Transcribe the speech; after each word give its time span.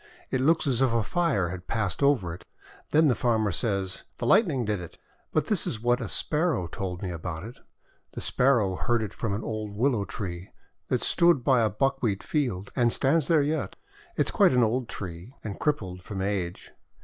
It 0.31 0.41
looks 0.41 0.65
as 0.65 0.81
if 0.81 0.91
a 0.91 1.03
fire 1.03 1.49
had 1.49 1.67
passed 1.67 2.01
over 2.01 2.33
it. 2.33 2.43
Then 2.89 3.07
the 3.07 3.13
farmer 3.13 3.51
says, 3.51 4.01
"The 4.17 4.25
Light 4.25 4.47
ning 4.47 4.65
did 4.65 4.79
it!' 4.81 4.97
But 5.31 5.45
this 5.45 5.67
is 5.67 5.79
what 5.79 6.01
a 6.01 6.09
Sparrow 6.09 6.65
told 6.65 7.03
me 7.03 7.11
about 7.11 7.43
it. 7.43 7.59
The 8.13 8.21
Sparrow 8.21 8.75
heard 8.77 9.03
it 9.03 9.13
from 9.13 9.35
an 9.35 9.43
old 9.43 9.77
Willow 9.77 10.05
Tree 10.05 10.49
that 10.87 11.01
stood 11.03 11.43
by 11.43 11.61
a 11.61 11.69
buckwheat 11.69 12.23
field, 12.23 12.71
and 12.75 12.91
stands 12.91 13.27
there 13.27 13.43
yet. 13.43 13.75
It 14.17 14.25
is 14.25 14.31
quite 14.31 14.53
an 14.53 14.63
old 14.63 14.89
tree, 14.89 15.35
and 15.43 15.59
crippled 15.59 16.01
from 16.01 16.23
age. 16.23 16.71